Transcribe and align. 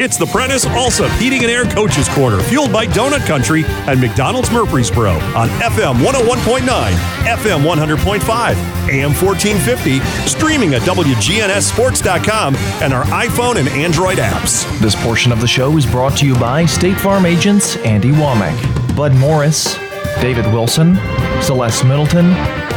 It's 0.00 0.16
the 0.16 0.26
Prentice 0.26 0.64
Allsup 0.64 1.10
Heating 1.18 1.42
and 1.42 1.50
Air 1.50 1.64
Coaches 1.64 2.08
Corner, 2.10 2.40
fueled 2.40 2.72
by 2.72 2.86
Donut 2.86 3.26
Country 3.26 3.64
and 3.66 4.00
McDonald's 4.00 4.48
Murfreesboro 4.52 5.10
on 5.10 5.48
FM 5.58 5.96
101.9, 5.96 6.92
FM 7.24 7.64
100.5, 7.64 8.54
AM 8.88 9.12
1450, 9.12 9.98
streaming 10.28 10.74
at 10.74 10.82
WGNSSports.com 10.82 12.54
and 12.80 12.92
our 12.92 13.02
iPhone 13.06 13.56
and 13.56 13.68
Android 13.70 14.18
apps. 14.18 14.64
This 14.78 14.94
portion 15.02 15.32
of 15.32 15.40
the 15.40 15.48
show 15.48 15.76
is 15.76 15.84
brought 15.84 16.16
to 16.18 16.26
you 16.26 16.36
by 16.36 16.64
State 16.64 17.00
Farm 17.00 17.26
agents 17.26 17.74
Andy 17.78 18.12
Womack, 18.12 18.94
Bud 18.94 19.16
Morris, 19.16 19.74
David 20.20 20.46
Wilson, 20.52 20.94
Celeste 21.42 21.84
Middleton, 21.84 22.30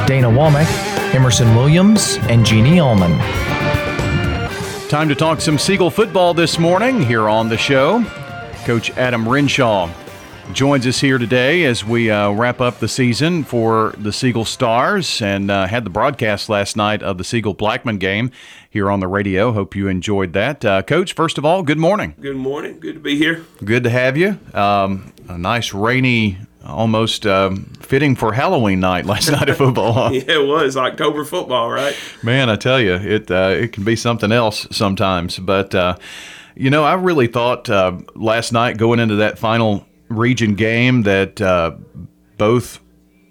Dana 0.07 0.27
Womack, 0.27 0.65
Emerson 1.13 1.55
Williams, 1.55 2.17
and 2.31 2.43
Jeannie 2.43 2.79
Allman. 2.79 3.11
Time 4.91 5.07
to 5.07 5.15
talk 5.15 5.39
some 5.39 5.57
Siegel 5.57 5.89
football 5.89 6.33
this 6.33 6.59
morning 6.59 7.01
here 7.01 7.29
on 7.29 7.47
the 7.47 7.57
show. 7.57 8.03
Coach 8.65 8.91
Adam 8.97 9.25
Renshaw 9.25 9.89
joins 10.51 10.85
us 10.85 10.99
here 10.99 11.17
today 11.17 11.63
as 11.63 11.85
we 11.85 12.11
uh, 12.11 12.31
wrap 12.31 12.59
up 12.59 12.79
the 12.79 12.89
season 12.89 13.45
for 13.45 13.95
the 13.97 14.11
Siegel 14.11 14.43
Stars 14.43 15.21
and 15.21 15.49
uh, 15.49 15.65
had 15.65 15.85
the 15.85 15.89
broadcast 15.89 16.49
last 16.49 16.75
night 16.75 17.01
of 17.03 17.17
the 17.17 17.23
Siegel 17.23 17.53
Blackman 17.53 17.99
game 17.99 18.31
here 18.69 18.91
on 18.91 18.99
the 18.99 19.07
radio. 19.07 19.53
Hope 19.53 19.77
you 19.77 19.87
enjoyed 19.87 20.33
that. 20.33 20.65
Uh, 20.65 20.81
Coach, 20.81 21.13
first 21.13 21.37
of 21.37 21.45
all, 21.45 21.63
good 21.63 21.79
morning. 21.79 22.13
Good 22.19 22.35
morning. 22.35 22.81
Good 22.81 22.95
to 22.95 22.99
be 22.99 23.15
here. 23.15 23.45
Good 23.63 23.85
to 23.85 23.89
have 23.89 24.17
you. 24.17 24.37
Um, 24.53 25.13
a 25.29 25.37
nice 25.37 25.73
rainy 25.73 26.37
almost 26.65 27.25
um, 27.25 27.65
fitting 27.79 28.15
for 28.15 28.33
Halloween 28.33 28.79
night 28.79 29.05
last 29.05 29.31
night 29.31 29.49
of 29.49 29.57
football. 29.57 29.93
Huh? 29.93 30.09
yeah, 30.13 30.23
it 30.27 30.47
was 30.47 30.77
October 30.77 31.25
football, 31.25 31.69
right? 31.69 31.95
Man, 32.23 32.49
I 32.49 32.55
tell 32.55 32.79
you, 32.79 32.93
it 32.93 33.29
uh, 33.31 33.55
it 33.55 33.73
can 33.73 33.83
be 33.83 33.95
something 33.95 34.31
else 34.31 34.67
sometimes. 34.71 35.39
But 35.39 35.73
uh, 35.75 35.97
you 36.55 36.69
know, 36.69 36.83
I 36.83 36.93
really 36.93 37.27
thought 37.27 37.69
uh, 37.69 37.99
last 38.15 38.51
night 38.51 38.77
going 38.77 38.99
into 38.99 39.15
that 39.15 39.39
final 39.39 39.85
region 40.09 40.55
game 40.55 41.03
that 41.03 41.41
uh, 41.41 41.75
both 42.37 42.79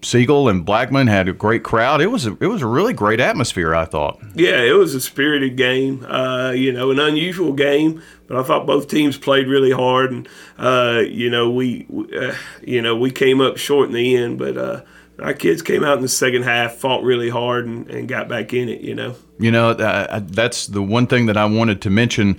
Siegel 0.03 0.49
and 0.49 0.65
Blackman 0.65 1.07
had 1.07 1.29
a 1.29 1.33
great 1.33 1.63
crowd. 1.63 2.01
It 2.01 2.07
was 2.07 2.27
a, 2.27 2.37
it 2.41 2.47
was 2.47 2.63
a 2.63 2.67
really 2.67 2.93
great 2.93 3.21
atmosphere. 3.21 3.75
I 3.75 3.85
thought. 3.85 4.21
Yeah, 4.35 4.61
it 4.63 4.73
was 4.73 4.95
a 4.95 5.01
spirited 5.01 5.57
game. 5.57 6.05
Uh, 6.07 6.51
you 6.51 6.73
know, 6.73 6.91
an 6.91 6.99
unusual 6.99 7.53
game, 7.53 8.03
but 8.27 8.39
I 8.39 8.43
thought 8.43 8.67
both 8.67 8.89
teams 8.89 9.19
played 9.19 9.47
really 9.47 9.73
hard, 9.73 10.13
and 10.13 10.29
uh, 10.59 11.03
you 11.07 11.31
know 11.31 11.51
we, 11.51 11.87
uh, 12.19 12.35
you 12.63 12.81
know 12.81 12.97
we 12.97 13.11
came 13.11 13.41
up 13.41 13.57
short 13.57 13.89
in 13.89 13.95
the 13.95 14.17
end, 14.17 14.39
but 14.39 14.57
uh, 14.57 14.83
our 15.23 15.35
kids 15.35 15.63
came 15.63 15.85
out 15.85 15.97
in 15.97 16.03
the 16.03 16.09
second 16.09 16.45
half, 16.45 16.75
fought 16.75 17.03
really 17.03 17.29
hard, 17.29 17.67
and, 17.67 17.89
and 17.91 18.09
got 18.09 18.29
back 18.29 18.55
in 18.55 18.69
it. 18.69 18.81
You 18.81 18.95
know. 18.95 19.15
You 19.39 19.51
know, 19.51 19.71
uh, 19.71 20.21
that's 20.25 20.67
the 20.67 20.83
one 20.83 21.07
thing 21.07 21.27
that 21.27 21.37
I 21.37 21.47
wanted 21.47 21.81
to 21.83 21.91
mention, 21.91 22.39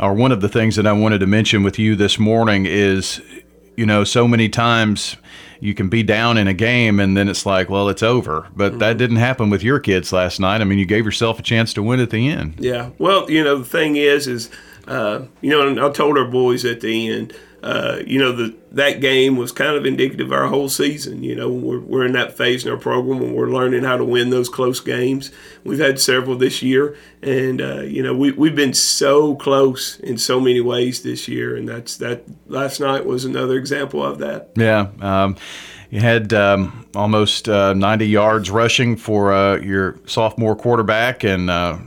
or 0.00 0.14
one 0.14 0.32
of 0.32 0.40
the 0.40 0.48
things 0.48 0.76
that 0.76 0.86
I 0.86 0.92
wanted 0.92 1.18
to 1.20 1.26
mention 1.26 1.62
with 1.62 1.78
you 1.78 1.96
this 1.96 2.18
morning 2.18 2.66
is, 2.66 3.20
you 3.76 3.86
know, 3.86 4.04
so 4.04 4.28
many 4.28 4.48
times 4.48 5.16
you 5.60 5.74
can 5.74 5.88
be 5.88 6.02
down 6.02 6.36
in 6.38 6.48
a 6.48 6.54
game 6.54 6.98
and 6.98 7.16
then 7.16 7.28
it's 7.28 7.46
like, 7.46 7.70
well, 7.70 7.88
it's 7.88 8.02
over. 8.02 8.48
But 8.54 8.70
mm-hmm. 8.72 8.78
that 8.80 8.98
didn't 8.98 9.16
happen 9.16 9.48
with 9.48 9.62
your 9.62 9.78
kids 9.78 10.12
last 10.12 10.40
night. 10.40 10.60
I 10.60 10.64
mean, 10.64 10.78
you 10.78 10.86
gave 10.86 11.04
yourself 11.04 11.38
a 11.38 11.42
chance 11.42 11.72
to 11.74 11.82
win 11.82 12.00
at 12.00 12.10
the 12.10 12.28
end. 12.28 12.56
Yeah. 12.58 12.90
Well, 12.98 13.30
you 13.30 13.44
know, 13.44 13.58
the 13.58 13.64
thing 13.64 13.96
is, 13.96 14.26
is 14.26 14.50
uh, 14.88 15.22
you 15.40 15.50
know, 15.50 15.86
I 15.86 15.90
told 15.92 16.18
our 16.18 16.24
boys 16.24 16.64
at 16.64 16.80
the 16.80 17.08
end, 17.08 17.34
uh, 17.62 18.02
you 18.06 18.18
know, 18.18 18.32
the, 18.32 18.54
that 18.72 19.00
game 19.00 19.36
was 19.36 19.52
kind 19.52 19.76
of 19.76 19.86
indicative 19.86 20.28
of 20.28 20.32
our 20.32 20.48
whole 20.48 20.68
season. 20.68 21.22
You 21.22 21.36
know, 21.36 21.48
we're, 21.48 21.78
we're 21.80 22.04
in 22.04 22.12
that 22.12 22.36
phase 22.36 22.64
in 22.64 22.72
our 22.72 22.76
program 22.76 23.20
when 23.20 23.34
we're 23.34 23.50
learning 23.50 23.84
how 23.84 23.96
to 23.96 24.04
win 24.04 24.30
those 24.30 24.48
close 24.48 24.80
games. 24.80 25.30
We've 25.62 25.78
had 25.78 26.00
several 26.00 26.36
this 26.36 26.62
year, 26.62 26.96
and 27.22 27.60
uh, 27.60 27.82
you 27.82 28.02
know, 28.02 28.16
we 28.16 28.32
we've 28.32 28.56
been 28.56 28.74
so 28.74 29.36
close 29.36 30.00
in 30.00 30.18
so 30.18 30.40
many 30.40 30.60
ways 30.60 31.02
this 31.02 31.28
year, 31.28 31.56
and 31.56 31.68
that's 31.68 31.96
that. 31.98 32.24
Last 32.48 32.80
night 32.80 33.06
was 33.06 33.24
another 33.24 33.56
example 33.56 34.04
of 34.04 34.18
that. 34.18 34.50
Yeah. 34.56 34.88
Um, 35.00 35.36
you 35.90 36.00
had 36.00 36.32
um, 36.32 36.86
almost 36.94 37.48
uh, 37.50 37.74
90 37.74 38.06
yards 38.06 38.50
rushing 38.50 38.96
for 38.96 39.32
uh, 39.32 39.58
your 39.58 39.98
sophomore 40.06 40.56
quarterback, 40.56 41.22
and 41.22 41.50
uh, 41.50 41.78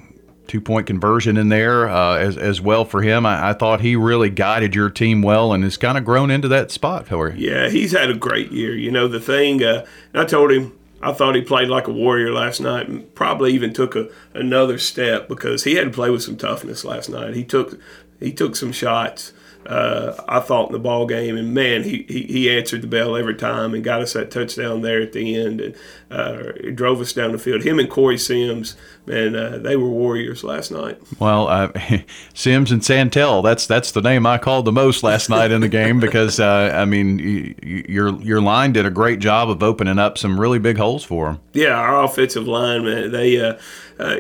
two 0.48 0.62
point 0.62 0.88
conversion 0.88 1.38
in 1.38 1.50
there 1.50 1.90
uh, 1.90 2.18
as, 2.18 2.38
as 2.38 2.62
well 2.62 2.86
for 2.86 3.02
him. 3.02 3.26
I, 3.26 3.50
I, 3.50 3.54
thought 3.54 3.82
he 3.82 3.96
really 3.96 4.30
guided 4.30 4.76
your 4.76 4.90
team 4.90 5.22
well 5.22 5.54
and 5.54 5.64
has 5.64 5.78
kind 5.78 5.98
of 5.98 6.06
grown 6.06 6.32
into 6.32 6.48
that 6.50 6.72
spot 6.72 7.08
for 7.08 7.30
you. 7.30 7.50
Yeah, 7.50 7.70
he's 7.70 7.92
had 7.92 8.10
a 8.10 8.16
great 8.16 8.52
year. 8.52 8.76
You 8.76 8.92
know, 8.92 9.08
the 9.08 9.20
thing, 9.20 9.64
uh, 9.64 9.86
I 10.14 10.26
told 10.26 10.52
him, 10.52 10.78
I 11.02 11.12
thought 11.14 11.36
he 11.36 11.42
played 11.42 11.68
like 11.68 11.88
a 11.88 11.92
warrior 11.92 12.32
last 12.32 12.60
night 12.60 12.88
and 12.88 13.14
probably 13.14 13.54
even 13.54 13.74
took 13.74 13.96
a, 13.96 14.10
another 14.34 14.78
step 14.78 15.28
because 15.28 15.64
he 15.64 15.76
had 15.76 15.86
to 15.86 15.92
play 15.92 16.10
with 16.10 16.24
some 16.24 16.38
toughness 16.38 16.84
last 16.84 17.10
night. 17.10 17.36
He 17.36 17.44
took 17.44 17.80
he 18.20 18.32
took 18.32 18.56
some 18.56 18.72
shots 18.72 19.34
uh, 19.66 20.16
I 20.28 20.40
thought 20.42 20.68
in 20.68 20.74
the 20.74 20.80
ball 20.80 21.08
game, 21.08 21.36
and 21.36 21.54
man, 21.54 21.84
he, 21.84 22.06
he, 22.08 22.24
he 22.24 22.50
answered 22.50 22.84
the 22.84 22.88
bell 22.88 23.16
every 23.16 23.36
time 23.36 23.74
and 23.74 23.84
got 23.84 24.02
us 24.02 24.14
that 24.14 24.30
touchdown 24.30 24.82
there 24.82 25.02
at 25.02 25.14
the 25.14 25.36
end, 25.36 25.60
and 25.60 25.76
uh, 26.12 26.52
drove 26.74 27.02
us 27.02 27.14
down 27.14 27.32
the 27.32 27.40
field. 27.40 27.64
Him 27.64 27.80
and 27.80 27.90
Corey 27.90 28.18
Sims, 28.18 28.76
man, 29.08 29.36
uh, 29.36 29.58
they 29.58 29.76
were 29.76 29.90
warriors 29.90 30.44
last 30.44 30.72
night. 30.72 31.02
Well, 31.20 31.48
uh, 31.48 31.72
Sims 32.36 32.72
and 32.72 32.84
Santel, 32.84 33.42
that's 33.42 33.66
that's 33.66 33.92
the 33.92 34.02
name 34.02 34.28
I 34.28 34.38
called 34.38 34.66
the 34.66 34.72
most 34.72 35.02
last 35.02 35.30
night 35.30 35.50
in 35.50 35.62
the 35.62 35.70
game 35.70 36.00
because 36.00 36.40
uh, 36.40 36.72
I 36.74 36.86
mean, 36.86 37.18
you, 37.18 37.56
your 37.90 38.22
your 38.22 38.42
line 38.42 38.72
did 38.72 38.86
a 38.86 38.92
great 38.92 39.20
job 39.20 39.50
of 39.50 39.64
opening 39.64 39.98
up 39.98 40.18
some 40.18 40.40
really 40.40 40.60
big 40.60 40.78
holes 40.78 41.04
for 41.04 41.26
them. 41.26 41.42
Yeah, 41.54 41.74
our 41.74 42.04
offensive 42.04 42.48
line, 42.48 42.86
man, 42.86 43.12
they. 43.12 43.40
Uh, 43.40 43.58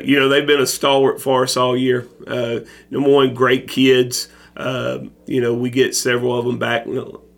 you 0.01 0.17
know 0.17 0.29
they've 0.29 0.47
been 0.47 0.61
a 0.61 0.65
stalwart 0.65 1.21
for 1.21 1.43
us 1.43 1.57
all 1.57 1.75
year. 1.75 2.07
number 2.89 3.09
one, 3.09 3.33
great 3.33 3.67
kids. 3.67 4.29
Uh, 4.55 4.99
you 5.25 5.41
know, 5.41 5.53
we 5.53 5.69
get 5.69 5.95
several 5.95 6.37
of 6.37 6.45
them 6.45 6.57
back 6.57 6.85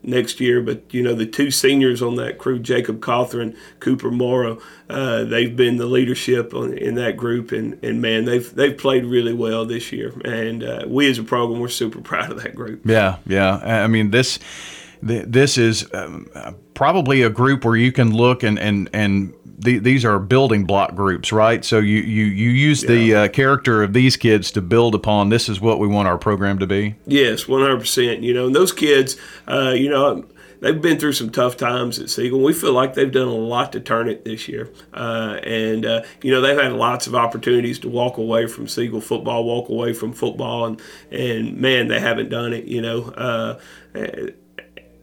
next 0.04 0.40
year, 0.40 0.62
but 0.62 0.94
you 0.94 1.04
know 1.04 1.14
the 1.14 1.26
two 1.26 1.52
seniors 1.52 2.02
on 2.02 2.16
that 2.16 2.38
crew, 2.38 2.60
Jacob 2.60 3.02
Cawthorn, 3.02 3.56
Cooper 3.80 4.10
Morrow, 4.10 4.60
uh, 4.90 5.26
they've 5.26 5.56
been 5.56 5.78
the 5.78 5.86
leadership 5.86 6.54
on, 6.54 6.78
in 6.78 6.96
that 6.96 7.18
group, 7.18 7.52
and, 7.52 7.84
and 7.84 8.02
man, 8.02 8.26
they've 8.26 8.54
they've 8.56 8.78
played 8.78 9.06
really 9.06 9.34
well 9.34 9.66
this 9.66 9.92
year, 9.92 10.14
and 10.24 10.64
uh, 10.64 10.86
we 10.88 11.10
as 11.10 11.20
a 11.20 11.24
program 11.24 11.60
we're 11.60 11.68
super 11.68 12.02
proud 12.08 12.32
of 12.32 12.42
that 12.42 12.56
group. 12.56 12.82
Yeah, 12.86 13.18
yeah. 13.26 13.84
I 13.84 13.88
mean 13.88 14.12
this 14.12 14.40
this 15.02 15.58
is 15.58 15.88
um, 15.94 16.28
probably 16.74 17.22
a 17.22 17.30
group 17.30 17.66
where 17.66 17.76
you 17.76 17.92
can 17.92 18.14
look 18.14 18.44
and 18.44 18.58
and 18.58 18.90
and 18.94 19.34
the, 19.58 19.80
these 19.80 20.06
are 20.06 20.20
building 20.20 20.66
block 20.66 20.96
groups, 20.96 21.32
right? 21.32 21.66
So 21.66 21.80
you 21.80 22.00
you 22.00 22.26
you 22.26 22.50
use 22.50 22.84
yeah. 22.84 22.90
the 22.90 23.16
uh, 23.16 23.28
character 23.30 23.84
of 23.84 23.94
these 23.94 24.16
kids 24.18 24.52
to 24.52 24.62
build 24.62 24.96
upon. 24.96 25.30
This 25.30 25.50
is 25.50 25.60
what 25.60 25.80
we 25.80 25.88
want 25.88 26.08
our 26.08 26.18
program 26.18 26.60
to 26.60 26.68
be. 26.68 26.96
Yes, 27.06 27.48
one 27.48 27.62
hundred 27.62 27.80
percent. 27.80 28.24
You 28.24 28.34
know, 28.34 28.48
and 28.48 28.56
those 28.56 28.72
kids, 28.72 29.18
uh, 29.48 29.74
you 29.76 29.90
know. 29.90 30.26
They've 30.60 30.82
been 30.82 30.98
through 30.98 31.14
some 31.14 31.30
tough 31.30 31.56
times 31.56 32.00
at 32.00 32.10
Siegel. 32.10 32.42
We 32.42 32.52
feel 32.52 32.74
like 32.74 32.96
they've 32.96 33.12
done 33.12 33.28
a 33.28 33.32
lot 33.32 33.72
to 33.74 33.80
turn 33.80 34.10
it 34.10 34.26
this 34.26 34.48
year. 34.48 34.72
Uh, 34.92 35.38
and, 35.44 35.86
uh, 35.86 36.02
you 36.24 36.32
know, 36.32 36.42
they've 36.42 36.58
had 36.58 36.74
lots 36.74 37.06
of 37.06 37.14
opportunities 37.14 37.78
to 37.82 37.90
walk 37.90 38.18
away 38.18 38.48
from 38.48 38.68
Siegel 38.68 39.00
football, 39.00 39.44
walk 39.44 39.70
away 39.70 39.94
from 39.94 40.14
football, 40.14 40.66
and, 40.66 40.82
and 41.12 41.58
man, 41.58 41.90
they 41.90 42.00
haven't 42.00 42.30
done 42.30 42.54
it, 42.54 42.66
you 42.66 42.82
know 42.82 43.04
uh, 43.12 43.60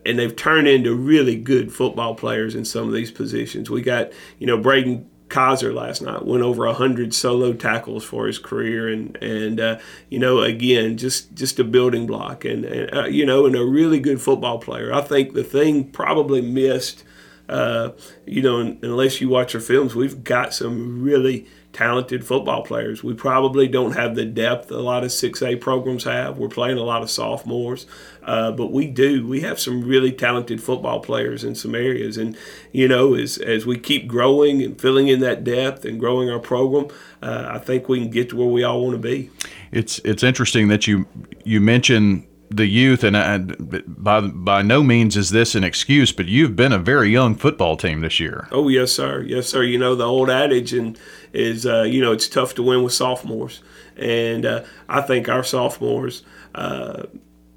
and 0.07 0.19
they've 0.19 0.35
turned 0.35 0.69
into 0.69 0.95
really 0.95 1.37
good 1.37 1.73
football 1.73 2.15
players 2.15 2.55
in 2.55 2.65
some 2.65 2.87
of 2.87 2.95
these 2.95 3.11
positions. 3.11 3.71
We 3.71 3.83
got, 3.83 4.13
you 4.39 4.47
know, 4.47 4.59
Braden 4.59 5.09
Kaiser 5.29 5.73
last 5.73 6.03
night 6.03 6.25
went 6.25 6.43
over 6.43 6.71
hundred 6.73 7.15
solo 7.15 7.53
tackles 7.53 8.05
for 8.05 8.27
his 8.27 8.39
career, 8.39 8.89
and 8.89 9.17
and 9.17 9.59
uh, 9.59 9.79
you 10.09 10.19
know 10.19 10.41
again 10.41 10.97
just 10.97 11.35
just 11.35 11.59
a 11.59 11.65
building 11.65 12.07
block, 12.07 12.45
and, 12.45 12.65
and 12.65 12.95
uh, 12.95 13.05
you 13.07 13.27
know 13.27 13.47
and 13.47 13.57
a 13.57 13.65
really 13.65 13.99
good 13.99 14.21
football 14.21 14.59
player. 14.59 14.93
I 14.93 15.01
think 15.01 15.33
the 15.33 15.43
thing 15.43 15.91
probably 15.91 16.41
missed, 16.41 17.03
uh, 17.49 17.91
you 18.27 18.43
know, 18.43 18.61
unless 18.61 19.21
you 19.21 19.29
watch 19.29 19.55
our 19.55 19.61
films, 19.61 19.95
we've 19.95 20.23
got 20.23 20.55
some 20.55 21.03
really 21.03 21.47
talented 21.75 22.25
football 22.25 22.63
players. 22.63 23.05
We 23.05 23.13
probably 23.13 23.69
don't 23.69 23.93
have 23.93 24.15
the 24.15 24.25
depth 24.25 24.71
a 24.71 24.79
lot 24.79 25.05
of 25.05 25.11
6A 25.11 25.61
programs 25.61 26.05
have. 26.05 26.39
We're 26.39 26.49
playing 26.49 26.79
a 26.79 26.83
lot 26.83 27.03
of 27.03 27.11
sophomores, 27.11 27.87
uh, 28.23 28.53
but 28.53 28.73
we 28.73 28.87
do. 28.87 29.27
We 29.27 29.41
have 29.41 29.61
some 29.61 29.83
really 29.83 30.13
talented 30.13 30.63
football 30.63 31.01
players 31.01 31.45
in 31.45 31.55
some 31.55 31.75
areas. 31.75 32.17
And, 32.17 32.37
you 32.73 32.89
know, 32.89 33.15
as, 33.15 33.37
as 33.39 33.67
we 33.67 33.79
keep 33.79 34.07
growing 34.07 34.63
and 34.63 34.81
filling 34.81 35.09
in 35.09 35.21
that 35.21 35.45
depth 35.45 35.85
and 35.85 36.01
growing 36.01 36.31
our 36.31 36.39
program, 36.39 36.89
uh, 37.21 37.49
I 37.51 37.59
think 37.59 37.89
we 37.89 38.01
can 38.01 38.11
get 38.11 38.31
to 38.31 38.37
where 38.37 38.49
we 38.49 38.63
all 38.63 38.83
want 38.83 38.95
to 38.95 38.99
be. 38.99 39.31
It's, 39.73 39.99
it's 39.99 40.23
interesting 40.23 40.69
that 40.69 40.87
you, 40.87 41.07
you 41.45 41.61
mentioned 41.61 42.27
the 42.51 42.67
youth, 42.67 43.03
and 43.03 43.17
I, 43.17 43.39
by 43.39 44.21
by 44.21 44.63
no 44.63 44.83
means 44.83 45.17
is 45.17 45.31
this 45.31 45.55
an 45.55 45.65
excuse, 45.65 46.13
but 46.13 46.27
you've 46.27 46.55
been 46.55 46.73
a 46.73 46.79
very 46.79 47.11
young 47.11 47.35
football 47.35 47.77
team 47.77 48.01
this 48.01 48.21
year. 48.21 48.49
Oh 48.53 48.69
yes, 48.69 48.93
sir. 48.93 49.23
Yes, 49.23 49.49
sir. 49.49 49.63
You 49.63 49.79
know 49.79 49.95
the 49.95 50.07
old 50.07 50.31
adage, 50.31 50.73
and 50.73 50.99
is 51.35 51.67
uh, 51.67 51.83
you 51.83 52.01
know 52.01 52.13
it's 52.13 52.29
tough 52.29 52.55
to 52.55 52.63
win 52.63 52.83
with 52.83 52.93
sophomores, 52.93 53.63
and 53.97 54.47
uh, 54.47 54.65
I 54.89 55.03
think 55.03 55.29
our 55.29 55.45
sophomores. 55.45 56.23
Uh, 56.55 57.05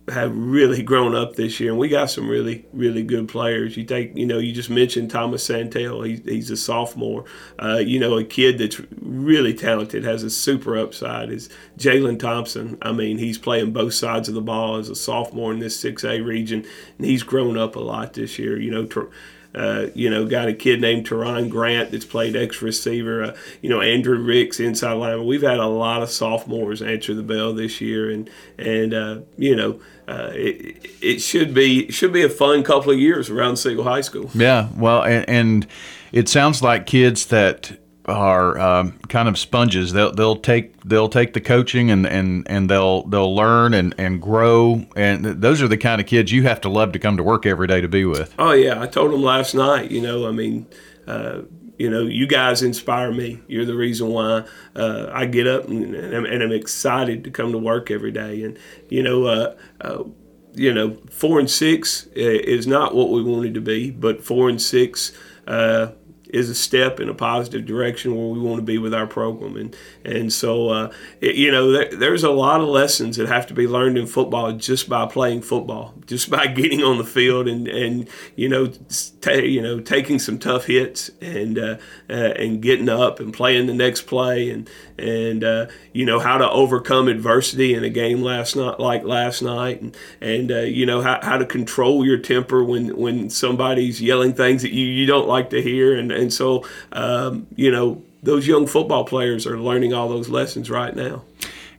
have 0.09 0.35
really 0.35 0.81
grown 0.91 1.15
up 1.15 1.35
this 1.35 1.59
year, 1.59 1.71
and 1.71 1.79
we 1.79 1.89
got 1.89 2.09
some 2.09 2.29
really, 2.29 2.65
really 2.73 3.03
good 3.03 3.27
players. 3.27 3.75
You 3.75 3.83
take, 3.83 4.15
you 4.15 4.25
know, 4.25 4.39
you 4.39 4.53
just 4.53 4.69
mentioned 4.69 5.11
Thomas 5.11 5.43
Santel. 5.43 6.01
He, 6.01 6.15
he's 6.15 6.49
a 6.49 6.57
sophomore. 6.57 7.25
Uh, 7.61 7.77
you 7.77 7.99
know, 7.99 8.17
a 8.17 8.23
kid 8.23 8.57
that's 8.57 8.81
really 9.01 9.53
talented, 9.53 10.03
has 10.03 10.23
a 10.23 10.29
super 10.29 10.77
upside. 10.77 11.29
Is 11.29 11.49
Jalen 11.77 12.19
Thompson? 12.19 12.77
I 12.81 12.91
mean, 12.91 13.17
he's 13.17 13.37
playing 13.37 13.73
both 13.73 13.93
sides 13.93 14.29
of 14.29 14.35
the 14.35 14.41
ball 14.41 14.77
as 14.77 14.89
a 14.89 14.95
sophomore 14.95 15.51
in 15.51 15.59
this 15.59 15.81
6A 15.83 16.25
region, 16.25 16.65
and 16.97 17.05
he's 17.05 17.23
grown 17.23 17.57
up 17.57 17.75
a 17.75 17.81
lot 17.81 18.13
this 18.13 18.39
year. 18.39 18.59
You 18.59 18.71
know. 18.71 19.09
Uh, 19.55 19.87
you 19.95 20.09
know, 20.09 20.25
got 20.25 20.47
a 20.47 20.53
kid 20.53 20.81
named 20.81 21.07
Teron 21.07 21.49
Grant 21.49 21.91
that's 21.91 22.05
played 22.05 22.35
X 22.35 22.61
receiver. 22.61 23.23
Uh, 23.23 23.35
you 23.61 23.69
know, 23.69 23.81
Andrew 23.81 24.17
Ricks 24.21 24.59
inside 24.59 24.93
lineman. 24.93 25.25
We've 25.25 25.41
had 25.41 25.59
a 25.59 25.67
lot 25.67 26.03
of 26.03 26.09
sophomores 26.09 26.81
answer 26.81 27.13
the 27.13 27.23
bell 27.23 27.53
this 27.53 27.81
year, 27.81 28.09
and 28.09 28.29
and 28.57 28.93
uh, 28.93 29.19
you 29.37 29.55
know, 29.55 29.79
uh, 30.07 30.29
it, 30.33 30.85
it 31.01 31.19
should 31.19 31.53
be 31.53 31.89
should 31.91 32.13
be 32.13 32.23
a 32.23 32.29
fun 32.29 32.63
couple 32.63 32.91
of 32.91 32.99
years 32.99 33.29
around 33.29 33.57
Siegel 33.57 33.83
High 33.83 34.01
School. 34.01 34.29
Yeah, 34.33 34.69
well, 34.75 35.03
and, 35.03 35.27
and 35.27 35.67
it 36.11 36.29
sounds 36.29 36.61
like 36.61 36.85
kids 36.85 37.25
that 37.27 37.77
are 38.07 38.57
um, 38.59 38.97
kind 39.09 39.27
of 39.27 39.37
sponges. 39.37 39.93
They'll 39.93 40.11
they'll 40.11 40.37
take 40.37 40.81
they'll 40.83 41.09
take 41.09 41.33
the 41.33 41.41
coaching 41.41 41.91
and, 41.91 42.05
and, 42.05 42.49
and 42.49 42.69
they'll 42.69 43.03
they'll 43.03 43.35
learn 43.35 43.73
and, 43.73 43.93
and 43.97 44.21
grow. 44.21 44.85
And 44.95 45.25
those 45.25 45.61
are 45.61 45.67
the 45.67 45.77
kind 45.77 45.99
of 45.99 46.07
kids 46.07 46.31
you 46.31 46.43
have 46.43 46.61
to 46.61 46.69
love 46.69 46.91
to 46.93 46.99
come 46.99 47.17
to 47.17 47.23
work 47.23 47.45
every 47.45 47.67
day 47.67 47.81
to 47.81 47.87
be 47.87 48.05
with. 48.05 48.33
Oh 48.39 48.51
yeah, 48.51 48.81
I 48.81 48.87
told 48.87 49.11
them 49.11 49.21
last 49.21 49.53
night. 49.53 49.91
You 49.91 50.01
know, 50.01 50.27
I 50.27 50.31
mean. 50.31 50.67
Uh, 51.05 51.43
you 51.79 51.91
know, 51.91 52.01
you 52.01 52.25
guys 52.25 52.63
inspire 52.63 53.11
me. 53.11 53.39
You're 53.47 53.63
the 53.63 53.75
reason 53.75 54.09
why 54.09 54.45
uh, 54.75 55.11
I 55.13 55.25
get 55.25 55.45
up 55.45 55.67
and, 55.67 55.93
and, 55.93 56.15
I'm, 56.15 56.25
and, 56.25 56.41
I'm, 56.41 56.51
excited 56.51 57.23
to 57.25 57.29
come 57.29 57.51
to 57.51 57.59
work 57.59 57.91
every 57.91 58.11
day. 58.11 58.41
And 58.41 58.57
you 58.89 59.03
know, 59.03 59.25
uh, 59.25 59.55
uh 59.79 60.03
you 60.55 60.73
know, 60.73 60.97
four 61.11 61.39
and 61.39 61.49
six 61.49 62.07
is 62.15 62.65
not 62.65 62.95
what 62.95 63.11
we 63.11 63.21
wanted 63.21 63.53
to 63.53 63.61
be, 63.61 63.91
but 63.91 64.23
four 64.23 64.49
and 64.49 64.59
six 64.59 65.13
uh, 65.45 65.89
is 66.29 66.49
a 66.49 66.55
step 66.55 66.99
in 66.99 67.09
a 67.09 67.13
positive 67.13 67.65
direction 67.65 68.15
where 68.15 68.27
we 68.27 68.39
want 68.39 68.57
to 68.57 68.63
be 68.63 68.77
with 68.77 68.93
our 68.93 69.07
program. 69.07 69.55
And 69.55 69.75
and 70.03 70.31
so 70.33 70.69
uh, 70.69 70.91
it, 71.21 71.35
you 71.35 71.51
know 71.51 71.71
there, 71.71 71.89
there's 71.89 72.23
a 72.23 72.31
lot 72.31 72.61
of 72.61 72.67
lessons 72.67 73.17
that 73.17 73.27
have 73.27 73.47
to 73.47 73.53
be 73.53 73.67
learned 73.67 73.97
in 73.97 74.07
football 74.07 74.51
just 74.53 74.89
by 74.89 75.05
playing 75.05 75.41
football, 75.41 75.93
just 76.05 76.29
by 76.29 76.47
getting 76.57 76.83
on 76.83 76.97
the 76.97 77.03
field 77.03 77.47
and 77.47 77.67
and 77.67 78.09
you 78.35 78.49
know 78.49 78.71
you 79.25 79.61
know 79.61 79.79
taking 79.79 80.19
some 80.19 80.37
tough 80.37 80.65
hits 80.65 81.09
and 81.21 81.57
uh, 81.57 81.77
uh, 82.09 82.13
and 82.13 82.61
getting 82.61 82.89
up 82.89 83.19
and 83.19 83.33
playing 83.33 83.67
the 83.67 83.73
next 83.73 84.03
play 84.03 84.49
and 84.49 84.69
and 84.97 85.43
uh, 85.43 85.67
you 85.93 86.05
know 86.05 86.19
how 86.19 86.37
to 86.37 86.49
overcome 86.49 87.07
adversity 87.07 87.73
in 87.73 87.83
a 87.83 87.89
game 87.89 88.21
last 88.21 88.55
night 88.55 88.79
like 88.79 89.03
last 89.03 89.41
night 89.41 89.81
and 89.81 89.97
and 90.21 90.51
uh, 90.51 90.59
you 90.59 90.85
know 90.85 91.01
how, 91.01 91.19
how 91.21 91.37
to 91.37 91.45
control 91.45 92.05
your 92.05 92.17
temper 92.17 92.63
when 92.63 92.95
when 92.97 93.29
somebody's 93.29 94.01
yelling 94.01 94.33
things 94.33 94.61
that 94.61 94.71
you, 94.71 94.85
you 94.85 95.05
don't 95.05 95.27
like 95.27 95.49
to 95.49 95.61
hear 95.61 95.97
and 95.97 96.11
and 96.17 96.33
so 96.33 96.65
um, 96.91 97.47
you 97.55 97.71
know 97.71 98.01
those 98.23 98.47
young 98.47 98.67
football 98.67 99.05
players 99.05 99.47
are 99.47 99.59
learning 99.59 99.93
all 99.93 100.09
those 100.09 100.29
lessons 100.29 100.69
right 100.69 100.95
now. 100.95 101.23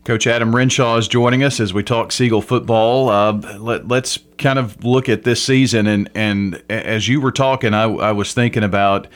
Coach 0.05 0.27
Adam 0.27 0.57
Renshaw 0.57 0.97
is 0.97 1.07
joining 1.07 1.43
us 1.45 1.61
as 1.61 1.75
we 1.75 1.83
talk 1.83 2.13
Siegel 2.13 2.41
football. 2.41 3.11
Uh, 3.11 3.59
let, 3.59 3.93
us 3.93 4.19
kind 4.39 4.59
of 4.59 4.83
look 4.83 5.09
at 5.09 5.25
this 5.25 5.43
season, 5.43 5.87
and 5.87 6.11
and 6.15 6.63
as 6.71 7.09
you 7.09 7.21
were 7.21 7.33
talking, 7.33 7.75
I, 7.75 7.83
I 7.83 8.13
was 8.13 8.33
thinking 8.33 8.63
about 8.63 9.07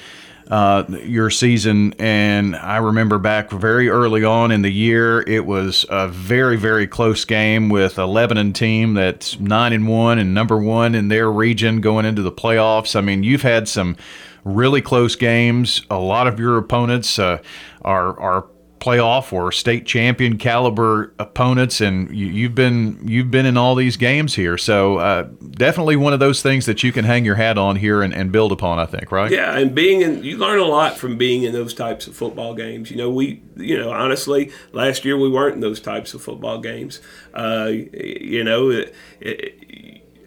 uh, 0.49 0.85
your 1.03 1.31
season, 1.31 1.95
and 1.99 2.55
I 2.55 2.77
remember 2.77 3.19
back 3.19 3.51
very 3.51 3.89
early 3.89 4.23
on 4.23 4.51
in 4.51 4.61
the 4.61 4.71
year, 4.71 5.23
it 5.23 5.47
was 5.47 5.87
a 5.89 6.09
very, 6.09 6.59
very 6.59 6.87
close 6.87 7.25
game 7.25 7.71
with 7.71 7.99
a 7.99 8.05
Lebanon 8.05 8.53
team 8.53 8.93
that's 8.93 9.41
nine 9.41 9.73
and 9.73 9.89
one 9.89 10.19
and 10.19 10.35
number 10.35 10.59
one 10.59 10.95
in 10.95 11.09
their 11.09 11.33
region 11.33 11.81
going 11.81 12.05
into 12.05 12.21
the 12.21 12.33
playoffs. 12.33 12.95
I 12.95 13.01
mean, 13.01 13.23
you've 13.23 13.41
had 13.41 13.67
some 13.67 13.97
really 14.45 14.83
close 14.83 15.17
games. 15.17 15.83
A 15.91 15.99
lot 15.99 16.27
of 16.27 16.39
your 16.39 16.59
opponents 16.59 17.19
uh, 17.19 17.39
are 17.83 18.19
are 18.19 18.47
playoff 18.83 19.33
or 19.33 19.53
state 19.53 19.87
champion 19.87 20.37
caliber 20.37 21.15
opponents, 21.21 21.81
and 21.81 22.15
you, 22.15 22.47
have 22.49 22.55
been 22.57 22.99
you've 23.07 23.31
been 23.31 23.47
in 23.47 23.57
all 23.57 23.77
these 23.77 23.97
games 23.97 24.35
here. 24.35 24.59
So 24.59 24.97
uh, 24.99 25.29
definitely 25.53 25.95
one 25.95 26.13
of 26.13 26.19
those 26.19 26.43
things 26.43 26.67
that 26.67 26.83
you 26.83 26.91
can 26.91 27.05
hang 27.05 27.25
your 27.25 27.37
hat 27.37 27.59
on 27.59 27.77
here 27.77 28.03
and, 28.03 28.13
and, 28.13 28.33
build 28.33 28.51
upon. 28.51 28.81
I 28.81 28.87
think, 28.87 29.13
right? 29.13 29.31
Yeah, 29.31 29.57
and 29.57 29.73
being 29.73 30.01
in 30.01 30.25
you 30.25 30.37
learn 30.37 30.59
a 30.59 30.65
lot 30.65 30.99
from 30.99 31.17
being 31.17 31.45
in 31.45 31.53
those 31.53 31.75
types 31.75 32.09
of 32.09 32.17
football 32.17 32.55
games. 32.55 32.91
You 32.91 32.97
know, 32.97 33.11
we 33.11 33.41
you 33.57 33.79
know 33.79 33.93
honestly 33.93 34.51
last 34.73 35.05
year 35.05 35.17
we 35.17 35.29
weren't 35.29 35.55
in 35.55 35.61
those 35.61 35.81
types 35.81 36.13
of 36.13 36.23
football 36.23 36.59
games. 36.61 37.01
Uh, 37.33 37.71
you 37.71 38.43
know. 38.43 38.71
It, 38.71 38.95
it, 39.21 39.62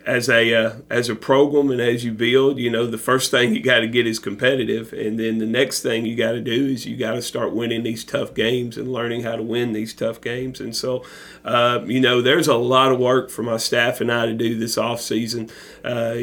as 0.06 0.30
a 0.30 0.54
uh, 0.54 0.74
as 0.90 1.10
a 1.10 1.16
program 1.16 1.72
and 1.72 1.82
as 1.82 2.06
you 2.06 2.12
build, 2.12 2.60
you 2.60 2.70
know, 2.70 2.86
the 2.86 2.98
first 2.98 3.32
thing 3.32 3.56
you 3.56 3.62
got 3.62 3.80
to 3.80 3.88
get 3.88 4.06
is 4.06 4.20
competitive, 4.20 4.94
and 4.94 5.20
then 5.20 5.40
the 5.40 5.46
next 5.46 5.82
thing 5.82 6.06
you 6.06 6.16
got 6.16 6.34
to 6.34 6.42
do 6.42 6.68
is 6.68 6.86
you 6.86 6.96
got 6.96 7.14
to 7.14 7.22
start 7.22 7.54
winning 7.54 7.84
these 7.84 8.04
tough 8.04 8.34
games 8.34 8.78
and 8.78 8.92
learning 8.92 9.24
how 9.24 9.36
to 9.36 9.44
win 9.44 9.74
these 9.74 9.94
tough 9.94 10.22
games. 10.22 10.60
And 10.60 10.76
so, 10.76 11.04
uh, 11.44 11.82
you 11.86 12.00
know, 12.00 12.22
there's 12.22 12.48
a 12.48 12.56
lot 12.56 12.92
of 12.92 13.00
work 13.00 13.30
for 13.30 13.44
my 13.44 13.58
staff 13.58 14.00
and 14.00 14.12
I 14.12 14.28
to 14.28 14.34
do 14.34 14.58
this 14.58 14.78
off 14.78 15.02
season 15.02 15.50
uh, 15.84 16.16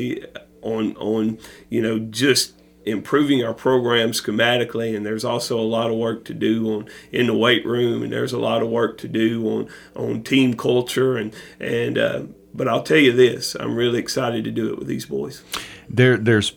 on 0.62 0.96
on 0.96 1.38
you 1.68 1.82
know 1.82 1.98
just 1.98 2.54
improving 2.84 3.44
our 3.44 3.54
program 3.54 4.10
schematically 4.10 4.96
and 4.96 5.06
there's 5.06 5.24
also 5.24 5.58
a 5.58 5.62
lot 5.62 5.90
of 5.90 5.96
work 5.96 6.24
to 6.24 6.34
do 6.34 6.74
on 6.74 6.88
in 7.12 7.26
the 7.26 7.34
weight 7.34 7.64
room 7.64 8.02
and 8.02 8.12
there's 8.12 8.32
a 8.32 8.38
lot 8.38 8.62
of 8.62 8.68
work 8.68 8.98
to 8.98 9.08
do 9.08 9.46
on 9.48 9.68
on 9.94 10.22
team 10.22 10.54
culture 10.54 11.16
and 11.16 11.34
and 11.60 11.96
uh, 11.96 12.22
but 12.54 12.68
I'll 12.68 12.82
tell 12.82 12.98
you 12.98 13.12
this: 13.12 13.54
I'm 13.54 13.74
really 13.74 13.98
excited 13.98 14.44
to 14.44 14.50
do 14.50 14.70
it 14.72 14.78
with 14.78 14.88
these 14.88 15.06
boys. 15.06 15.42
There, 15.88 16.16
there's 16.16 16.52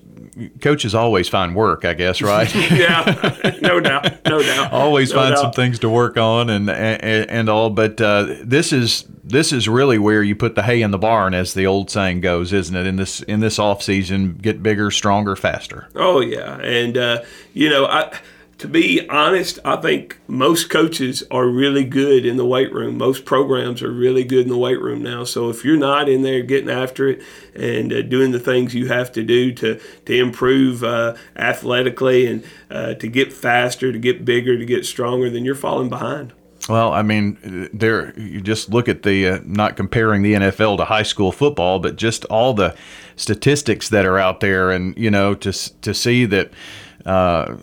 coaches 0.61 0.93
always 0.93 1.29
find 1.29 1.55
work, 1.55 1.85
I 1.85 1.93
guess, 1.93 2.21
right? 2.21 2.53
yeah, 2.71 3.57
no 3.61 3.79
doubt, 3.79 4.25
no 4.25 4.41
doubt. 4.41 4.71
always 4.73 5.11
no 5.11 5.19
find 5.19 5.35
doubt. 5.35 5.41
some 5.41 5.51
things 5.51 5.79
to 5.79 5.89
work 5.89 6.17
on 6.17 6.49
and 6.49 6.69
and, 6.69 7.29
and 7.29 7.49
all. 7.49 7.69
But 7.69 7.99
uh, 8.01 8.35
this 8.41 8.73
is 8.73 9.05
this 9.23 9.51
is 9.51 9.67
really 9.67 9.97
where 9.97 10.23
you 10.23 10.35
put 10.35 10.55
the 10.55 10.63
hay 10.63 10.81
in 10.81 10.91
the 10.91 10.97
barn, 10.97 11.33
as 11.33 11.53
the 11.53 11.65
old 11.65 11.89
saying 11.89 12.21
goes, 12.21 12.53
isn't 12.53 12.75
it? 12.75 12.85
In 12.85 12.95
this 12.95 13.21
in 13.21 13.39
this 13.39 13.59
off 13.59 13.81
season, 13.81 14.37
get 14.41 14.61
bigger, 14.61 14.91
stronger, 14.91 15.35
faster. 15.35 15.87
Oh 15.95 16.19
yeah, 16.21 16.59
and 16.59 16.97
uh, 16.97 17.23
you 17.53 17.69
know 17.69 17.85
I 17.85 18.17
to 18.57 18.67
be 18.69 19.07
honest, 19.09 19.59
I 19.65 19.75
think 19.75 20.17
most 20.27 20.69
coaches 20.69 21.23
are 21.29 21.45
really 21.45 21.83
good 21.83 22.25
in 22.25 22.37
the 22.37 22.45
weight 22.45 22.71
room. 22.71 22.97
Most 22.97 23.25
programs 23.25 23.81
are 23.81 23.91
really 23.91 24.23
good 24.23 24.43
in 24.43 24.49
the 24.49 24.57
weight 24.57 24.79
room 24.79 25.03
now. 25.03 25.25
So 25.25 25.49
if 25.49 25.65
you're 25.65 25.77
not 25.77 26.07
in 26.07 26.21
there 26.21 26.41
getting 26.41 26.69
after 26.69 27.09
it 27.09 27.21
and 27.53 27.91
uh, 27.91 28.01
doing 28.01 28.31
the 28.31 28.39
things 28.39 28.73
you 28.73 28.87
have 28.87 29.11
to 29.13 29.23
do 29.23 29.51
to 29.53 29.79
to 30.05 30.13
improve 30.13 30.83
uh, 30.83 31.15
athletically 31.35 32.27
and 32.27 32.45
uh, 32.71 32.93
to 32.95 33.07
get 33.07 33.33
faster, 33.33 33.91
to 33.91 33.99
get 33.99 34.23
bigger, 34.23 34.57
to 34.57 34.65
get 34.65 34.85
stronger, 34.85 35.29
then 35.29 35.43
you're 35.43 35.55
falling 35.55 35.89
behind. 35.89 36.31
Well, 36.69 36.93
I 36.93 37.03
mean, 37.03 37.69
there 37.73 38.17
you 38.17 38.41
just 38.41 38.69
look 38.69 38.87
at 38.87 39.03
the 39.03 39.27
uh, 39.27 39.39
not 39.43 39.75
comparing 39.75 40.23
the 40.23 40.33
NFL 40.33 40.77
to 40.77 40.85
high 40.85 41.03
school 41.03 41.31
football, 41.31 41.79
but 41.79 41.97
just 41.97 42.25
all 42.25 42.53
the 42.53 42.75
statistics 43.15 43.89
that 43.89 44.05
are 44.05 44.17
out 44.17 44.39
there, 44.39 44.71
and 44.71 44.97
you 44.97 45.11
know, 45.11 45.35
to 45.35 45.51
to 45.81 45.93
see 45.93 46.25
that 46.25 46.51
uh, 47.05 47.57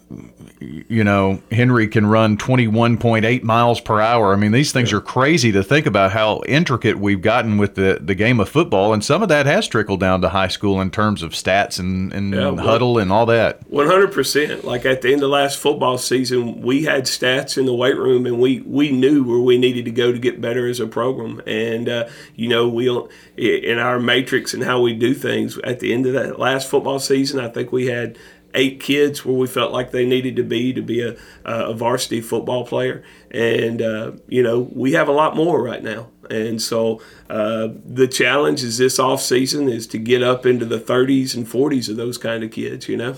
you 0.60 1.02
know, 1.02 1.42
Henry 1.50 1.88
can 1.88 2.06
run 2.06 2.38
21.8 2.38 3.42
miles 3.42 3.80
per 3.80 4.00
hour. 4.00 4.32
I 4.32 4.36
mean, 4.36 4.52
these 4.52 4.70
things 4.70 4.92
yeah. 4.92 4.98
are 4.98 5.00
crazy 5.00 5.50
to 5.50 5.64
think 5.64 5.86
about 5.86 6.12
how 6.12 6.42
intricate 6.46 6.98
we've 6.98 7.20
gotten 7.20 7.58
with 7.58 7.74
the, 7.74 7.98
the 8.00 8.14
game 8.14 8.38
of 8.38 8.48
football. 8.48 8.92
And 8.92 9.04
some 9.04 9.20
of 9.20 9.28
that 9.30 9.46
has 9.46 9.66
trickled 9.66 9.98
down 9.98 10.20
to 10.20 10.28
high 10.28 10.46
school 10.46 10.80
in 10.80 10.92
terms 10.92 11.24
of 11.24 11.32
stats 11.32 11.80
and, 11.80 12.12
and 12.12 12.32
yeah, 12.32 12.50
well, 12.50 12.64
huddle 12.64 12.98
and 12.98 13.10
all 13.10 13.26
that. 13.26 13.68
100%. 13.68 14.62
Like 14.62 14.86
at 14.86 15.02
the 15.02 15.12
end 15.12 15.24
of 15.24 15.30
last 15.30 15.58
football 15.58 15.98
season, 15.98 16.62
we 16.62 16.84
had 16.84 17.04
stats 17.04 17.58
in 17.58 17.66
the 17.66 17.74
weight 17.74 17.96
room 17.96 18.26
and 18.26 18.38
we, 18.38 18.60
we 18.60 18.92
knew 18.92 19.24
where 19.24 19.40
we 19.40 19.58
needed 19.58 19.84
to 19.86 19.90
go 19.90 20.12
to 20.12 20.18
get 20.20 20.40
better 20.40 20.68
as 20.68 20.78
a 20.78 20.86
program. 20.86 21.42
And, 21.48 21.88
uh, 21.88 22.08
you 22.36 22.48
know, 22.48 22.68
we 22.68 22.88
in 23.36 23.78
our 23.78 23.98
matrix 23.98 24.54
and 24.54 24.62
how 24.62 24.80
we 24.80 24.94
do 24.94 25.14
things 25.14 25.41
at 25.64 25.80
the 25.80 25.92
end 25.92 26.06
of 26.06 26.12
that 26.14 26.38
last 26.38 26.68
football 26.68 26.98
season, 26.98 27.40
I 27.40 27.48
think 27.48 27.72
we 27.72 27.86
had– 27.86 28.18
eight 28.54 28.80
kids 28.80 29.24
where 29.24 29.34
we 29.34 29.46
felt 29.46 29.72
like 29.72 29.90
they 29.90 30.06
needed 30.06 30.36
to 30.36 30.42
be 30.42 30.72
to 30.72 30.82
be 30.82 31.00
a, 31.00 31.16
a 31.44 31.72
varsity 31.72 32.20
football 32.20 32.66
player. 32.66 33.02
And, 33.30 33.80
uh, 33.80 34.12
you 34.28 34.42
know, 34.42 34.68
we 34.72 34.92
have 34.92 35.08
a 35.08 35.12
lot 35.12 35.36
more 35.36 35.62
right 35.62 35.82
now. 35.82 36.08
And 36.30 36.60
so 36.60 37.00
uh, 37.28 37.68
the 37.84 38.08
challenge 38.08 38.62
is 38.62 38.78
this 38.78 38.98
off 38.98 39.22
season 39.22 39.68
is 39.68 39.86
to 39.88 39.98
get 39.98 40.22
up 40.22 40.46
into 40.46 40.64
the 40.64 40.78
30s 40.78 41.34
and 41.34 41.46
40s 41.46 41.88
of 41.88 41.96
those 41.96 42.18
kind 42.18 42.44
of 42.44 42.50
kids, 42.50 42.88
you 42.88 42.96
know? 42.96 43.16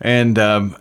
And 0.00 0.38
um, 0.38 0.76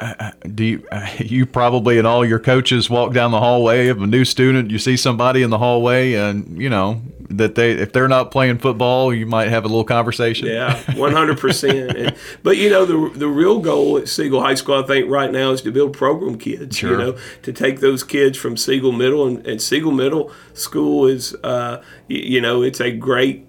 do 0.54 0.64
you, 0.64 0.88
you 1.20 1.46
probably 1.46 1.98
and 1.98 2.08
all 2.08 2.26
your 2.26 2.40
coaches 2.40 2.90
walk 2.90 3.14
down 3.14 3.32
the 3.32 3.40
hallway 3.40 3.88
of 3.88 4.02
a 4.02 4.08
new 4.08 4.26
student? 4.26 4.72
You 4.72 4.80
see 4.80 4.98
somebody 4.98 5.42
in 5.42 5.50
the 5.50 5.58
hallway, 5.58 6.14
and 6.14 6.62
you 6.62 6.70
know 6.70 7.02
that 7.30 7.56
they 7.56 7.72
if 7.72 7.94
they're 7.94 8.08
not 8.08 8.32
playing 8.32 8.58
football, 8.58 9.14
you 9.14 9.26
might 9.26 9.50
have 9.50 9.64
a 9.64 9.68
little 9.68 9.84
conversation. 9.84 10.48
Yeah, 10.48 10.80
one 10.96 11.14
hundred 11.14 11.40
percent. 11.40 12.16
But 12.44 12.58
you 12.58 12.70
know 12.70 12.86
the 12.86 13.18
the 13.18 13.28
real 13.28 13.60
goal 13.60 13.98
at 13.98 14.10
Siegel 14.10 14.42
High 14.42 14.56
School, 14.56 14.84
I 14.84 14.88
think, 14.88 15.10
right 15.10 15.32
now 15.32 15.52
is 15.52 15.62
to 15.62 15.72
build 15.72 15.94
program 15.94 16.38
kids. 16.38 16.78
Sure. 16.78 16.92
You 16.92 16.98
know, 16.98 17.18
to 17.44 17.54
take 17.54 17.80
those 17.80 18.04
kids 18.04 18.38
from 18.38 18.58
Siegel 18.58 18.92
Middle 18.92 19.26
and, 19.28 19.46
and 19.48 19.62
Siegel 19.62 19.92
Middle 19.92 20.32
School 20.54 21.08
is, 21.08 21.36
uh, 21.44 21.82
you, 22.08 22.20
you 22.20 22.42
know, 22.42 22.62
it's 22.62 22.82
a 22.82 22.92
great 22.92 23.46